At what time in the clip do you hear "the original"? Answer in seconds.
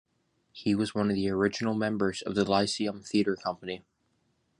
1.15-1.75